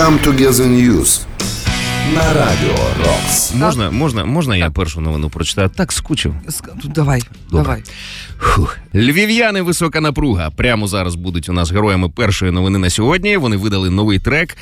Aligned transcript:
Come 0.00 0.26
Together 0.26 0.66
News 0.68 1.20
на 2.14 2.20
Радіо 2.32 2.76
Рокс. 2.98 3.54
Можна, 3.54 3.90
можна, 3.90 4.24
можна 4.24 4.56
я 4.56 4.70
першу 4.70 5.00
новину 5.00 5.30
прочитаю? 5.30 5.68
Так 5.68 5.92
скучив. 5.92 6.34
Ск- 6.46 6.92
Давай, 6.94 7.22
Добре. 7.50 7.64
давай. 7.64 7.82
Фух. 8.40 8.78
Львів'яни 8.94 9.62
висока 9.62 10.00
напруга. 10.00 10.50
Прямо 10.50 10.86
зараз 10.86 11.14
будуть 11.14 11.48
у 11.48 11.52
нас 11.52 11.70
героями 11.72 12.08
першої 12.08 12.52
новини 12.52 12.78
на 12.78 12.90
сьогодні. 12.90 13.36
Вони 13.36 13.56
видали 13.56 13.90
новий 13.90 14.18
трек. 14.18 14.56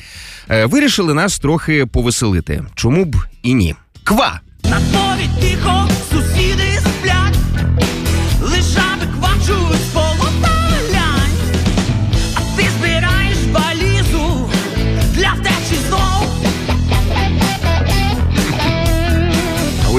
Е, 0.49 0.65
вирішили 0.65 1.13
нас 1.13 1.39
трохи 1.39 1.85
повеселити. 1.85 2.63
Чому 2.75 3.05
б 3.05 3.15
і 3.43 3.53
ні? 3.53 3.75
Ква! 4.03 4.39
На 4.63 4.79
торі 4.79 5.29
тихо, 5.41 5.87
сусіди 6.11 6.79
сплять, 6.79 7.37
лежати 8.41 9.07
квачуть 9.19 9.79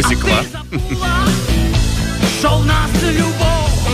А 0.00 0.06
ось 0.06 0.12
і 0.12 0.16
Ти 0.16 0.20
ква. 0.22 0.42
забула, 0.52 1.26
що 2.38 2.56
в 2.56 2.66
нас 2.66 2.90
любов. 3.12 3.88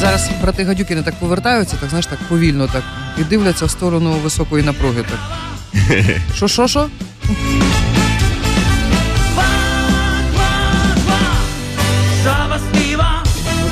Зараз 0.00 0.30
брати 0.42 0.64
гадюкіни 0.64 1.02
так 1.02 1.14
повертаються, 1.14 1.76
так 1.80 1.88
знаєш, 1.88 2.06
так 2.06 2.18
повільно 2.28 2.66
так 2.66 2.82
і 3.18 3.24
дивляться 3.24 3.64
в 3.66 3.70
сторону 3.70 4.12
високої 4.12 4.64
напруги. 4.64 5.02
Так. 5.02 5.18
Що, 6.36 6.48
що, 6.48 6.68
що? 6.68 6.88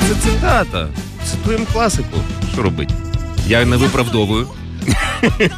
Це 0.07 0.15
цитата. 0.23 0.87
Цитуємо 1.31 1.65
класику. 1.73 2.17
Що 2.53 2.61
робить? 2.61 2.89
Я 3.47 3.65
не 3.65 3.77
виправдовую. 3.77 4.47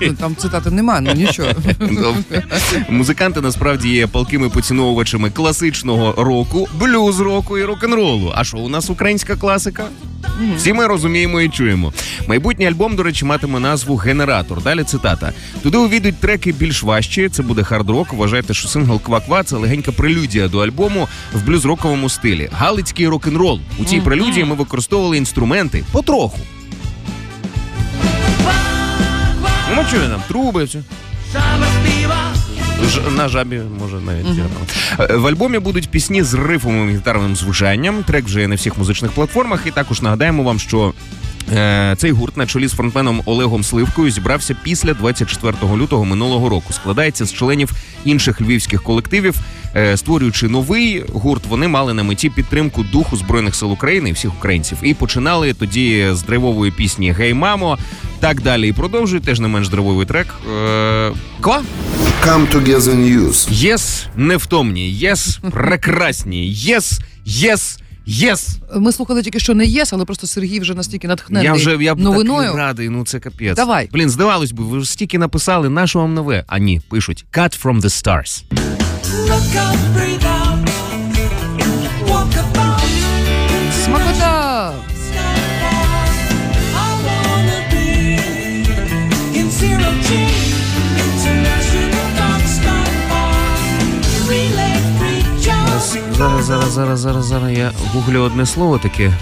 Ну, 0.01 0.13
Там 0.13 0.35
цитати 0.35 0.71
нема, 0.71 1.01
ну 1.01 1.13
нічого. 1.13 1.49
Музиканти 2.89 3.41
насправді 3.41 3.89
є 3.89 4.07
палкими 4.07 4.49
поціновувачами 4.49 5.29
класичного 5.29 6.23
року, 6.23 6.67
блюз 6.79 7.19
року 7.19 7.57
і 7.57 7.63
рок-н-ролу. 7.63 8.31
А 8.35 8.43
що 8.43 8.57
у 8.57 8.69
нас 8.69 8.89
українська 8.89 9.35
класика? 9.35 9.83
Всі 10.57 10.73
ми 10.73 10.87
розуміємо 10.87 11.41
і 11.41 11.49
чуємо. 11.49 11.93
Майбутній 12.27 12.67
альбом, 12.67 12.95
до 12.95 13.03
речі, 13.03 13.25
матиме 13.25 13.59
назву 13.59 13.95
Генератор. 13.95 14.61
Далі 14.63 14.83
цитата. 14.83 15.33
Туди 15.63 15.77
увійдуть 15.77 16.17
треки 16.19 16.51
більш 16.51 16.83
важчі. 16.83 17.29
Це 17.29 17.43
буде 17.43 17.63
хард-рок. 17.63 18.13
Вважайте, 18.13 18.53
що 18.53 18.67
сингл 18.67 19.01
Ква-Ква 19.05 19.43
це 19.43 19.55
легенька 19.57 19.91
прелюдія 19.91 20.47
до 20.47 20.59
альбому 20.59 21.07
в 21.33 21.47
блюз-роковому 21.47 22.09
стилі. 22.09 22.49
Галицький 22.53 23.07
рок-н-рол. 23.07 23.59
У 23.79 23.85
цій 23.85 24.01
прелюдії 24.01 24.45
ми 24.45 24.55
використовували 24.55 25.17
інструменти 25.17 25.83
потроху. 25.91 26.39
Ну, 29.75 29.99
ми 29.99 30.07
нам 30.07 30.21
труби. 30.27 30.63
Все. 30.63 30.79
Співа. 31.31 32.33
Ж, 32.89 33.01
на 33.17 33.27
жабі 33.27 33.61
може 33.79 33.95
навіть 33.95 34.25
mm 34.25 34.47
в 35.17 35.27
альбомі 35.27 35.59
будуть 35.59 35.89
пісні 35.89 36.23
з 36.23 36.33
рифовим 36.33 36.89
гітарним 36.89 37.35
звучанням. 37.35 38.03
Трек 38.03 38.25
вже 38.25 38.41
є 38.41 38.47
на 38.47 38.55
всіх 38.55 38.77
музичних 38.77 39.11
платформах. 39.11 39.67
І 39.67 39.71
також 39.71 40.01
нагадаємо 40.01 40.43
вам, 40.43 40.59
що. 40.59 40.93
Е, 41.53 41.95
Цей 41.97 42.11
гурт 42.11 42.37
на 42.37 42.45
чолі 42.45 42.67
з 42.67 42.71
фронтменом 42.71 43.21
Олегом 43.25 43.63
Сливкою 43.63 44.11
зібрався 44.11 44.55
після 44.63 44.93
24 44.93 45.53
лютого 45.75 46.05
минулого 46.05 46.49
року. 46.49 46.73
Складається 46.73 47.25
з 47.25 47.33
членів 47.33 47.71
інших 48.05 48.41
львівських 48.41 48.83
колективів. 48.83 49.35
Е, 49.75 49.97
Створюючи 49.97 50.47
новий 50.47 51.03
гурт, 51.13 51.45
вони 51.45 51.67
мали 51.67 51.93
на 51.93 52.03
меті 52.03 52.29
підтримку 52.29 52.83
духу 52.83 53.17
збройних 53.17 53.55
сил 53.55 53.71
України 53.71 54.09
і 54.09 54.13
всіх 54.13 54.33
українців. 54.37 54.77
І 54.83 54.93
починали 54.93 55.53
тоді 55.53 56.07
з 56.11 56.21
драйвової 56.23 56.71
пісні 56.71 57.11
Гей 57.11 57.33
мамо. 57.33 57.77
Так 58.19 58.41
далі 58.41 58.67
і 58.67 58.73
продовжують. 58.73 59.23
Теж 59.25 59.39
не 59.39 59.47
менш 59.47 59.69
драйвовий 59.69 60.05
трек. 60.05 60.27
Е, 60.57 61.11
Ква? 61.41 61.61
Come 62.25 62.51
Together 62.51 62.95
News. 62.95 63.51
Yes 63.51 64.05
невтомні, 64.15 64.89
Yes 64.89 65.39
прекрасні, 65.51 66.47
Yes, 66.49 66.99
Yes, 67.25 67.79
Yes. 68.05 68.57
Ми 68.75 68.91
слухали 68.91 69.21
тільки 69.23 69.39
що 69.39 69.53
не 69.53 69.65
Yes, 69.65 69.93
але 69.93 70.05
просто 70.05 70.27
Сергій 70.27 70.59
вже 70.59 70.73
настільки 70.73 71.07
натхнений 71.07 71.45
Я 71.45 71.53
вже 71.53 71.77
я 71.81 71.95
б 71.95 71.99
новиною. 71.99 72.41
такий 72.47 72.57
радий, 72.57 72.89
ну 72.89 73.05
це 73.05 73.19
капець. 73.19 73.55
Давай. 73.55 73.89
Блін, 73.93 74.09
здавалось 74.09 74.51
би, 74.51 74.63
ви 74.63 74.79
ж 74.79 74.91
стільки 74.91 75.17
написали, 75.17 75.69
на 75.69 75.87
що 75.87 75.99
вам 75.99 76.13
нове? 76.13 76.43
А 76.47 76.59
ні, 76.59 76.81
пишуть 76.89 77.25
Cut 77.33 77.63
from 77.63 77.81
the 77.81 77.89
stars. 78.03 78.43
Look 79.29 79.55
out, 79.55 79.77
breathe 79.95 80.23
out. 80.25 80.42
Зараз, 96.73 96.99
зараз, 96.99 97.25
зараз, 97.25 97.51
я 97.57 97.71
гуглю 97.93 98.21
одне 98.21 98.45
слово 98.45 98.77
таке. 98.77 99.13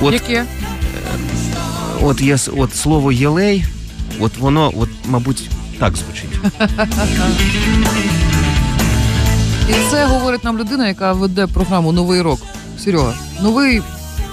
От, 0.00 0.12
Яке? 0.12 0.44
от, 2.02 2.20
є 2.20 2.36
от 2.56 2.76
слово 2.76 3.12
єлей, 3.12 3.64
от 4.20 4.38
воно, 4.38 4.72
от, 4.76 4.88
мабуть, 5.04 5.50
так 5.78 5.94
звучить. 5.96 6.30
І 9.68 9.72
це 9.90 10.06
говорить 10.06 10.44
нам 10.44 10.58
людина, 10.58 10.88
яка 10.88 11.12
веде 11.12 11.46
програму 11.46 11.92
Новий 11.92 12.22
рок. 12.22 12.40
Серега, 12.78 13.14
новий 13.42 13.82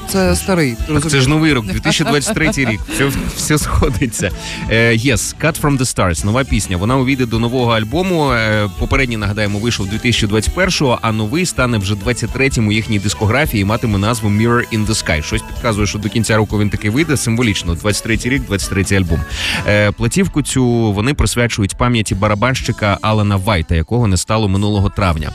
це 0.09 0.35
старий. 0.35 0.75
Так, 0.87 1.09
це 1.09 1.21
ж 1.21 1.29
новий 1.29 1.53
рок, 1.53 1.65
2023 1.65 2.51
рік. 2.57 2.79
Все, 2.93 3.11
все 3.35 3.57
сходиться. 3.57 4.31
Е, 4.69 4.91
yes, 4.91 5.35
Cut 5.41 5.61
from 5.61 5.77
the 5.77 5.95
Stars, 5.95 6.25
нова 6.25 6.43
пісня. 6.43 6.77
Вона 6.77 6.97
увійде 6.97 7.25
до 7.25 7.39
нового 7.39 7.71
альбому. 7.71 8.31
Е, 8.31 8.69
попередній, 8.79 9.17
нагадаємо, 9.17 9.59
вийшов 9.59 9.87
2021-го, 9.87 10.99
а 11.01 11.11
новий 11.11 11.45
стане 11.45 11.77
вже 11.77 11.95
23-м 11.95 12.67
у 12.67 12.71
їхній 12.71 12.99
дискографії 12.99 13.61
і 13.61 13.65
матиме 13.65 13.97
назву 13.97 14.29
Mirror 14.29 14.63
in 14.73 14.85
the 14.85 15.05
Sky. 15.05 15.21
Щось 15.21 15.41
підказує, 15.41 15.87
що 15.87 15.99
до 15.99 16.09
кінця 16.09 16.37
року 16.37 16.59
він 16.59 16.69
таки 16.69 16.89
вийде. 16.89 17.17
Символічно, 17.17 17.73
23-й 17.73 18.29
рік, 18.29 18.43
23-й 18.49 18.95
альбом. 18.95 19.19
Е, 19.67 19.91
платівку 19.91 20.41
цю 20.41 20.65
вони 20.65 21.13
присвячують 21.13 21.77
пам'яті 21.77 22.15
барабанщика 22.15 22.97
Алана 23.01 23.35
Вайта, 23.35 23.75
якого 23.75 24.07
не 24.07 24.17
стало 24.17 24.47
минулого 24.47 24.89
травня. 24.89 25.31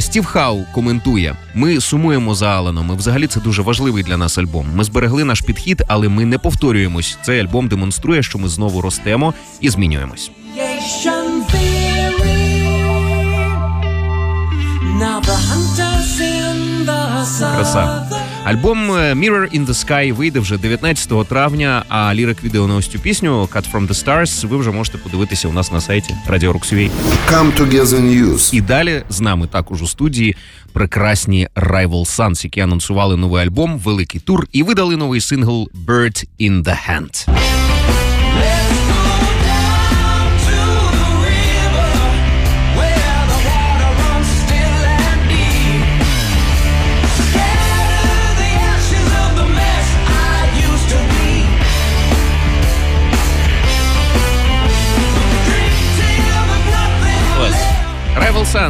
Стів 0.00 0.24
Хау 0.24 0.64
коментує: 0.74 1.34
ми 1.54 1.80
сумуємо 1.80 2.34
за 2.34 2.48
Аланом. 2.48 2.90
І 2.94 2.96
взагалі 2.96 3.26
це 3.26 3.40
дуже 3.40 3.62
важливий 3.62 4.02
для 4.02 4.11
нас 4.16 4.38
альбом. 4.38 4.66
Ми 4.74 4.84
зберегли 4.84 5.24
наш 5.24 5.40
підхід, 5.40 5.82
але 5.88 6.08
ми 6.08 6.24
не 6.24 6.38
повторюємось. 6.38 7.18
Цей 7.22 7.40
альбом 7.40 7.68
демонструє, 7.68 8.22
що 8.22 8.38
ми 8.38 8.48
знову 8.48 8.80
ростемо 8.80 9.34
і 9.60 9.70
змінюємось. 9.70 10.30
Краса. 17.56 18.11
Альбом 18.44 18.92
е, 18.92 19.14
Mirror 19.14 19.58
in 19.58 19.66
the 19.66 19.86
Sky 19.86 20.12
вийде 20.12 20.40
вже 20.40 20.58
19 20.58 21.28
травня. 21.28 21.84
А 21.88 22.14
лірик 22.14 22.44
відео 22.44 22.66
на 22.66 22.74
ось 22.76 22.88
цю 22.88 22.98
пісню 22.98 23.48
Cut 23.52 23.72
from 23.72 23.88
the 23.88 24.04
Stars 24.04 24.46
ви 24.46 24.56
вже 24.56 24.70
можете 24.70 24.98
подивитися 24.98 25.48
у 25.48 25.52
нас 25.52 25.72
на 25.72 25.80
сайті 25.80 26.14
Radio 26.28 26.52
Rock.ua. 26.52 26.90
Come 27.30 27.58
Together 27.60 28.00
News. 28.00 28.54
І 28.54 28.60
далі 28.60 29.02
з 29.08 29.20
нами 29.20 29.46
також 29.46 29.82
у 29.82 29.86
студії 29.86 30.36
прекрасні 30.72 31.48
Rival 31.56 32.16
Sons, 32.16 32.44
які 32.44 32.60
анонсували 32.60 33.16
новий 33.16 33.42
альбом, 33.42 33.78
великий 33.78 34.20
тур 34.20 34.46
і 34.52 34.62
видали 34.62 34.96
новий 34.96 35.20
сингл 35.20 35.70
Bird 35.86 36.24
in 36.40 36.62
the 36.62 36.76
Hand. 36.88 37.28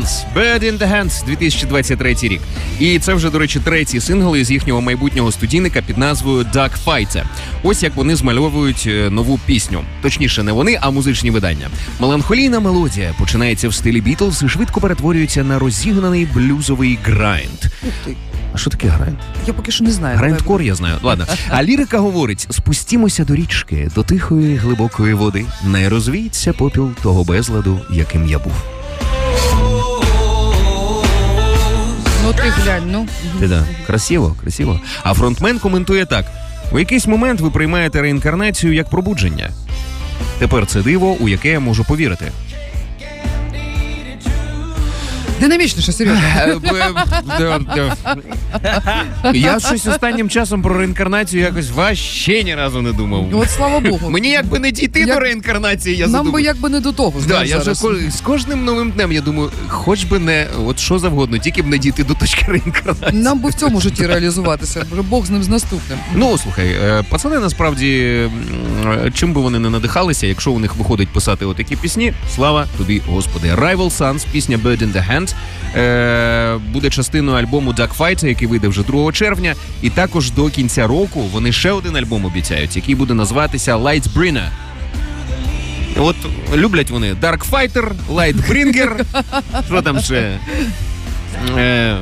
Sons, 0.03 0.25
Bird 0.35 0.63
in 0.63 0.79
the 0.79 0.93
Hand, 0.93 1.25
2023 1.27 2.17
рік. 2.23 2.41
І 2.81 2.99
це 2.99 3.15
вже, 3.15 3.31
до 3.31 3.39
речі, 3.39 3.61
третій 3.61 4.01
сингл 4.01 4.37
із 4.37 4.51
їхнього 4.51 4.81
майбутнього 4.81 5.33
студійника 5.33 5.83
під 5.83 5.99
назвою 5.99 6.45
Darkfighter. 6.45 7.23
Ось 7.63 7.83
як 7.83 7.97
вони 7.97 8.17
змальовують 8.17 8.85
е, 8.87 9.11
нову 9.11 9.41
пісню. 9.47 9.85
Точніше, 10.03 10.43
не 10.43 10.53
вони, 10.53 10.79
а 10.81 10.91
музичні 10.91 11.31
видання. 11.31 11.69
Меланхолійна 12.01 12.61
мелодія 12.61 13.15
починається 13.19 13.69
в 13.69 13.75
стилі 13.75 14.01
Бітлз 14.01 14.43
і 14.43 14.49
швидко 14.49 14.81
перетворюється 14.81 15.45
на 15.45 15.59
розігнаний 15.59 16.27
блюзовий 16.27 16.99
grind. 17.05 17.65
А 18.55 18.59
що 18.59 18.71
таке 18.71 18.89
grind? 18.89 19.17
Я 19.47 19.53
поки 19.53 19.73
що 19.73 19.85
не 19.85 19.93
знаю. 19.93 20.19
Грайндкор 20.19 20.63
я 20.63 20.75
знаю. 20.75 20.97
Ладно. 21.03 21.27
А 21.49 21.63
лірика 21.63 21.99
говорить: 21.99 22.47
спустімося 22.51 23.25
до 23.25 23.35
річки, 23.35 23.91
до 23.95 24.03
тихої 24.03 24.57
глибокої 24.57 25.15
води. 25.15 25.45
Не 25.65 25.89
розвіється 25.89 26.53
попіл 26.53 26.91
того 27.03 27.25
безладу, 27.25 27.81
яким 27.91 28.27
я 28.27 28.39
був. 28.39 28.82
Ну 32.23 32.33
ти 32.33 32.43
глянь, 32.43 32.91
ну. 32.91 33.07
Ти 33.41 33.49
да. 33.49 33.65
Красиво, 33.87 34.37
красиво. 34.43 34.81
А 35.03 35.15
фронтмен 35.15 35.59
коментує 35.59 36.07
так: 36.07 36.25
у 36.73 36.79
якийсь 36.79 37.07
момент 37.07 37.41
ви 37.41 37.51
приймаєте 37.51 38.03
реінкарнацію 38.03 38.75
як 38.75 38.89
пробудження. 38.91 39.51
Тепер 40.39 40.67
це 40.67 40.83
диво, 40.83 41.17
у 41.21 41.29
яке 41.29 41.49
я 41.49 41.61
можу 41.61 41.85
повірити. 41.85 42.33
Динамічніше, 45.43 45.93
серйозно. 45.93 46.23
Я 49.35 49.61
щось 49.61 49.87
останнім 49.87 50.29
часом 50.29 50.63
про 50.63 50.79
реінкарнацію 50.79 51.43
якось 51.43 51.71
вообще 51.71 52.43
ні 52.43 52.55
разу 52.55 52.83
не 52.83 52.93
думав. 52.93 53.27
От 53.33 53.51
слава 53.51 53.81
Богу. 53.81 54.11
Мені 54.11 54.29
якби 54.31 54.59
не 54.59 54.71
дійти 54.71 55.01
Як- 55.01 55.09
до 55.09 55.21
реінкарнації, 55.21 55.97
я 55.97 56.03
Нам 56.05 56.11
задумав. 56.13 56.33
би 56.33 56.43
якби 56.43 56.69
не 56.69 56.81
до 56.81 56.93
того. 56.93 57.13
Да, 57.21 57.27
знаєш, 57.27 57.51
я 57.51 57.57
вже 57.57 57.65
зараз. 57.75 57.81
ко- 57.81 58.11
з 58.11 58.21
кожним 58.21 58.65
новим 58.65 58.91
днем 58.91 59.13
я 59.13 59.21
думаю, 59.21 59.51
хоч 59.69 60.05
би 60.05 60.19
не 60.19 60.47
от 60.67 60.79
що 60.79 60.99
завгодно, 60.99 61.39
тільки 61.39 61.63
б 61.63 61.67
не 61.67 61.79
дійти 61.79 62.05
до 62.05 62.15
точки 62.15 62.45
реінкарнації. 62.49 63.23
Нам 63.23 63.39
би 63.39 63.51
в 63.51 63.55
цьому 63.55 63.81
житті 63.81 64.07
реалізуватися. 64.07 64.87
Вже 64.93 65.03
Бог 65.03 65.27
з 65.27 65.31
ним 65.31 65.43
з 65.43 65.49
наступним. 65.49 65.99
Ну 66.15 66.39
слухай, 66.39 66.67
е, 66.67 67.05
пацани 67.09 67.39
насправді 67.39 68.19
м, 68.85 69.13
чим 69.15 69.33
би 69.33 69.41
вони 69.41 69.59
не 69.59 69.71
надихалися, 69.71 70.27
якщо 70.27 70.53
у 70.53 70.59
них 70.59 70.75
виходить 70.77 71.09
писати 71.09 71.45
отакі 71.45 71.77
пісні, 71.77 72.13
слава 72.35 72.67
тобі, 72.79 73.03
господи. 73.09 73.49
Rival 73.55 73.77
Sons, 73.99 74.27
пісня 74.33 74.57
Bird 74.65 74.83
in 74.83 74.93
the 74.93 75.11
Hand, 75.13 75.32
е, 75.77 76.57
буде 76.73 76.91
частиною 76.91 77.39
альбому 77.39 77.73
Duck 77.73 77.97
Fight, 77.99 78.27
який 78.27 78.49
вийде 78.49 78.69
вже 78.69 78.83
2 78.83 79.13
червня. 79.13 79.55
І 79.83 79.91
також 79.91 80.31
до 80.31 80.49
кінця 80.49 80.87
року 80.87 81.21
вони 81.33 81.53
ще 81.53 81.71
один 81.71 81.97
альбом 81.97 82.25
обіцяють, 82.25 82.77
який 82.77 82.95
буде 82.95 83.15
називатися 83.15 83.77
Lightbringer. 83.77 84.49
От 85.97 86.17
люблять 86.55 86.91
вони 86.91 87.15
Dark 87.15 87.51
Fighter, 87.51 87.93
Lightbringer, 88.15 89.05
що 89.67 89.83
там 89.83 90.01
ще? 90.01 90.39
Е, 91.59 91.97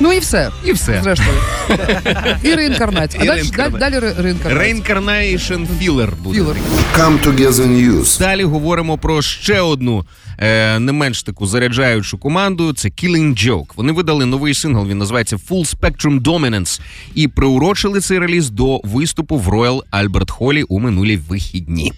Ну 0.00 0.12
і 0.12 0.18
все. 0.18 0.50
і 0.64 0.72
все. 0.72 1.00
Зрештою. 1.02 1.36
І 2.42 2.54
реінкарнація. 2.54 3.22
А 3.22 3.24
І 3.24 3.28
далі, 3.28 3.40
реінкарнація. 3.40 3.90
далі, 3.90 4.00
далі 4.00 4.12
ре- 4.12 4.22
реінкарнація. 4.22 4.74
Reincarnation 4.74 5.66
Filler 5.80 6.10
буде. 6.22 6.38
Філер. 6.38 6.56
Come 6.98 7.22
Together 7.26 7.66
News. 7.68 8.18
Далі 8.18 8.44
говоримо 8.44 8.98
про 8.98 9.22
ще 9.22 9.60
одну 9.60 10.04
е, 10.38 10.78
не 10.78 10.92
менш 10.92 11.22
таку 11.22 11.46
заряджаючу 11.46 12.18
команду. 12.18 12.72
Це 12.72 12.88
Killing 12.88 13.46
Joke. 13.48 13.70
Вони 13.76 13.92
видали 13.92 14.26
новий 14.26 14.54
сингл. 14.54 14.86
Він 14.88 14.98
називається 14.98 15.36
Full 15.50 15.76
Spectrum 15.76 16.20
Dominance. 16.22 16.80
І 17.14 17.28
приурочили 17.28 18.00
цей 18.00 18.18
реліз 18.18 18.50
до 18.50 18.80
виступу 18.84 19.36
в 19.38 19.48
Royal 19.48 19.80
Albert 19.92 20.38
Hall 20.38 20.64
у 20.68 20.80
минулі 20.80 21.16
вихідні. 21.16 21.92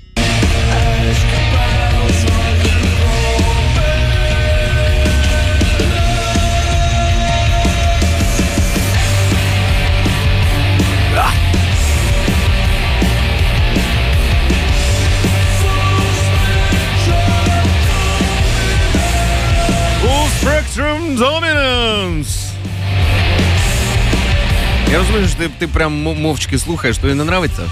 Я 24.93 24.99
розумію, 24.99 25.29
що 25.29 25.38
ти, 25.38 25.50
ти 25.59 25.69
прям 25.69 25.93
мовчки 26.03 26.59
слухаєш, 26.59 26.99
тобі 26.99 27.15
не 27.15 27.23
нравиться? 27.23 27.62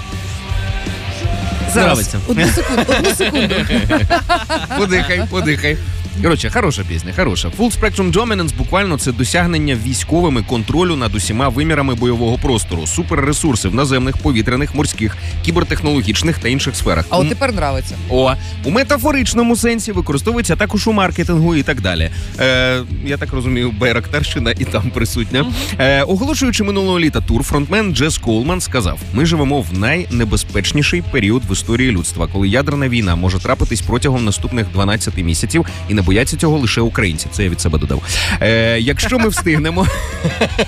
Зараз. 1.75 2.15
Одну 2.27 2.47
секунду, 2.47 2.93
одну 2.97 3.15
секунду. 3.15 3.55
Подихай, 4.77 5.27
подихай. 5.29 5.77
Коротше, 6.23 6.49
хороша 6.49 6.83
пісня, 6.89 7.13
хороша. 7.15 7.51
Full 7.59 7.79
Spectrum 7.79 8.13
Dominance 8.13 8.55
буквально 8.57 8.97
це 8.97 9.11
досягнення 9.11 9.77
військовими 9.85 10.43
контролю 10.43 10.95
над 10.95 11.15
усіма 11.15 11.49
вимірами 11.49 11.95
бойового 11.95 12.37
простору, 12.37 12.87
суперресурси 12.87 13.69
в 13.69 13.75
наземних, 13.75 14.17
повітряних, 14.17 14.75
морських, 14.75 15.17
кібертехнологічних 15.45 16.39
та 16.39 16.47
інших 16.47 16.75
сферах. 16.75 17.05
А 17.09 17.17
от 17.17 17.29
тепер 17.29 17.49
нравиться. 17.49 17.95
О, 18.09 18.33
у 18.63 18.71
метафоричному 18.71 19.55
сенсі 19.55 19.91
використовується 19.91 20.55
також 20.55 20.87
у 20.87 20.91
маркетингу 20.91 21.55
і 21.55 21.63
так 21.63 21.81
далі. 21.81 22.09
Е, 22.39 22.81
я 23.05 23.17
так 23.17 23.33
розумію, 23.33 23.71
Байрактарщина 23.71 24.51
і 24.51 24.65
там 24.65 24.89
присутня. 24.89 25.45
Е, 25.79 26.03
оголошуючи 26.03 26.63
минулого 26.63 26.99
літа 26.99 27.21
тур, 27.21 27.43
фронтмен 27.43 27.95
Джес 27.95 28.17
Колман 28.17 28.61
сказав: 28.61 28.99
ми 29.13 29.25
живемо 29.25 29.61
в 29.61 29.73
найнебезпечніший 29.73 31.01
період 31.11 31.43
в 31.49 31.51
історії 31.53 31.64
людства, 31.69 32.27
коли 32.33 32.47
ядерна 32.47 32.89
війна 32.89 33.15
може 33.15 33.39
трапитись 33.39 33.81
протягом 33.81 34.25
наступних 34.25 34.67
12 34.73 35.17
місяців, 35.17 35.65
і 35.89 35.93
не 35.93 36.01
бояться 36.01 36.37
цього 36.37 36.57
лише 36.57 36.81
українці. 36.81 37.27
Це 37.31 37.43
я 37.43 37.49
від 37.49 37.61
себе 37.61 37.79
додав. 37.79 38.01
Е, 38.41 38.79
якщо 38.79 39.19
ми 39.19 39.29
встигнемо, 39.29 39.87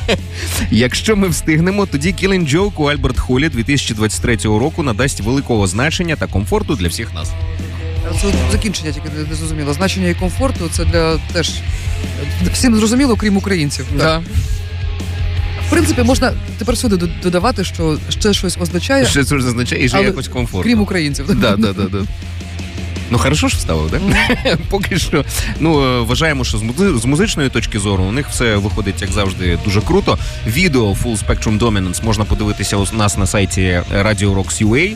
Якщо 0.71 1.15
ми 1.15 1.27
встигнемо, 1.27 1.85
тоді 1.85 2.09
Killing 2.09 2.55
Joke 2.55 2.71
у 2.75 2.83
Альберт 2.83 3.19
Холі 3.19 3.49
2023 3.49 4.35
року 4.35 4.83
надасть 4.83 5.21
великого 5.21 5.67
значення 5.67 6.15
та 6.15 6.27
комфорту 6.27 6.75
для 6.75 6.87
всіх 6.87 7.13
нас. 7.13 7.31
Це 8.21 8.27
закінчення 8.51 8.91
тільки 8.91 9.09
не- 9.29 9.35
зрозуміло. 9.35 9.73
Значення 9.73 10.07
і 10.07 10.13
комфорту 10.13 10.69
це 10.71 10.85
для 10.85 11.17
теж 11.33 11.51
всім 12.53 12.75
зрозуміло, 12.75 13.15
крім 13.15 13.37
українців. 13.37 13.85
Так. 13.99 14.21
В 15.67 15.69
принципі, 15.69 16.03
можна 16.03 16.33
тепер 16.57 16.77
сюди 16.77 17.09
додавати, 17.23 17.63
що 17.63 17.97
ще 18.09 18.33
щось 18.33 18.57
означає, 18.61 19.05
Що 19.05 19.23
щось 19.25 19.31
означає, 19.31 19.85
і 19.85 19.89
Але 19.93 20.03
якось 20.03 20.27
комфортно. 20.27 20.63
крім 20.63 20.81
українців. 20.81 21.25
Да, 21.27 21.55
да, 21.55 21.73
да, 21.73 21.83
да. 21.83 21.97
Ну, 23.09 23.17
хорошо 23.17 23.49
що 23.49 23.57
вставив, 23.57 23.91
так? 23.91 24.01
Поки 24.69 24.97
що. 24.97 25.25
Ну, 25.59 25.83
е, 25.83 26.01
вважаємо, 26.01 26.43
що 26.43 26.57
з 26.97 27.05
музичної 27.05 27.49
точки 27.49 27.79
зору 27.79 28.03
у 28.03 28.11
них 28.11 28.27
все 28.29 28.55
виходить, 28.55 29.01
як 29.01 29.11
завжди, 29.11 29.59
дуже 29.65 29.81
круто. 29.81 30.17
Відео 30.47 30.83
Full 30.91 31.25
Spectrum 31.25 31.59
Dominance 31.59 32.05
можна 32.05 32.25
подивитися 32.25 32.77
у 32.77 32.85
нас 32.93 33.17
на 33.17 33.27
сайті 33.27 33.81
Radio 33.93 34.35
Rocks 34.35 34.65
UA 34.67 34.95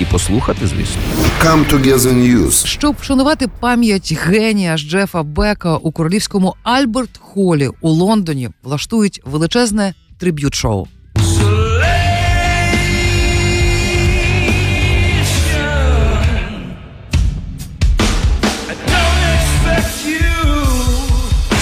і 0.00 0.04
послухати, 0.04 0.66
звісно. 0.66 1.02
Come 1.42 1.72
Together 1.72 2.14
News. 2.14 2.66
Щоб 2.66 2.96
вшанувати 3.00 3.48
пам'ять 3.60 4.12
генія 4.12 4.78
Джефа 4.78 5.22
Бека 5.22 5.76
у 5.76 5.92
королівському 5.92 6.54
Альберт 6.62 7.18
Холі 7.18 7.70
у 7.80 7.90
Лондоні 7.90 8.50
влаштують 8.62 9.20
величезне 9.24 9.94
триб'ют-шоу. 10.18 10.86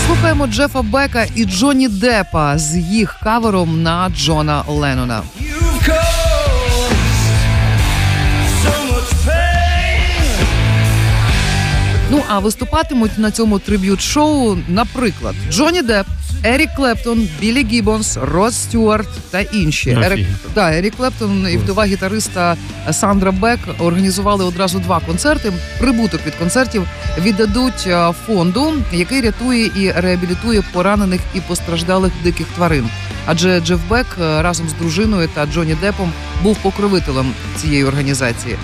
Слухаємо 0.06 0.46
Джефа 0.46 0.82
Бека 0.82 1.26
і 1.36 1.44
Джонні 1.44 1.88
Деппа 1.88 2.58
з 2.58 2.76
їх 2.76 3.16
кавером 3.22 3.82
на 3.82 4.10
Джона 4.16 4.64
Леннона. 4.68 5.22
Ну 12.14 12.22
а 12.28 12.38
виступатимуть 12.38 13.18
на 13.18 13.30
цьому 13.30 13.58
триб'ют-шоу, 13.58 14.58
наприклад, 14.68 15.34
Джонні 15.50 15.82
Депп, 15.82 16.06
Ерік 16.44 16.70
Клептон, 16.76 17.28
Біллі 17.40 17.64
Гіббонс, 17.64 18.18
Род 18.22 18.54
Стюарт 18.54 19.08
та 19.30 19.40
інші. 19.40 19.90
Ерік, 19.90 20.26
да, 20.54 20.72
Ерік 20.78 20.94
Клептон 20.96 21.46
і 21.50 21.56
вдова 21.56 21.84
гітариста 21.84 22.56
Сандра 22.92 23.32
Бек 23.32 23.58
організували 23.78 24.44
одразу 24.44 24.78
два 24.78 25.00
концерти. 25.00 25.52
Прибуток 25.78 26.26
від 26.26 26.34
концертів 26.34 26.86
віддадуть 27.18 27.86
е, 27.86 28.12
фонду, 28.26 28.72
який 28.92 29.20
рятує 29.20 29.70
і 29.76 29.92
реабілітує 29.92 30.62
поранених 30.72 31.20
і 31.34 31.40
постраждалих 31.40 32.12
диких 32.24 32.46
тварин. 32.46 32.88
Адже 33.26 33.60
Джеф 33.60 33.80
Бек 33.88 34.06
е, 34.20 34.42
разом 34.42 34.68
з 34.68 34.72
дружиною 34.72 35.28
та 35.34 35.46
Джонні 35.46 35.74
Депом 35.74 36.12
був 36.42 36.56
покровителем 36.56 37.32
цієї 37.56 37.84
організації. 37.84 38.56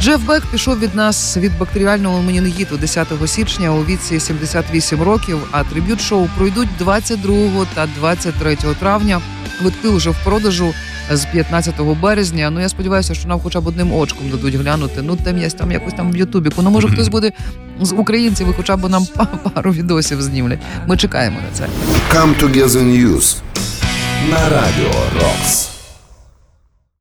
Джеф 0.00 0.22
Бек 0.26 0.46
пішов 0.46 0.78
від 0.78 0.94
нас 0.94 1.36
від 1.36 1.58
бактеріального 1.58 2.22
менінгіту 2.22 2.76
10 2.76 3.08
січня 3.26 3.74
у 3.74 3.84
віці 3.84 4.20
78 4.20 5.02
років. 5.02 5.38
А 5.50 5.64
триб'ют 5.64 6.00
шоу 6.00 6.28
пройдуть 6.36 6.68
22 6.78 7.66
та 7.74 7.88
23 7.98 8.56
травня. 8.56 9.20
Квитки 9.58 9.88
вже 9.88 10.10
в 10.10 10.16
продажу 10.24 10.74
з 11.12 11.24
15 11.24 11.80
березня. 11.80 12.50
Ну 12.50 12.60
я 12.60 12.68
сподіваюся, 12.68 13.14
що 13.14 13.28
нам 13.28 13.40
хоча 13.40 13.60
б 13.60 13.66
одним 13.66 13.92
очком 13.92 14.30
дадуть 14.30 14.54
глянути. 14.54 15.02
Ну 15.02 15.16
там 15.16 15.38
є 15.38 15.50
там 15.50 15.72
якось 15.72 15.94
там 15.94 16.12
в 16.12 16.16
Ютубіку. 16.16 16.62
Ну 16.62 16.70
може 16.70 16.88
хтось 16.88 17.08
буде 17.08 17.32
з 17.80 17.92
українців 17.92 18.48
і 18.50 18.52
хоча 18.56 18.76
б 18.76 18.90
нам 18.90 19.06
пару 19.54 19.72
відосів 19.72 20.22
знімлять. 20.22 20.58
Ми 20.86 20.96
чекаємо 20.96 21.36
на 21.40 21.56
це. 21.58 21.66
Come 22.14 22.42
Together 22.42 22.82
News. 22.82 23.36
На 24.30 24.48
Радіо 24.48 24.92
Рокс. 25.14 25.67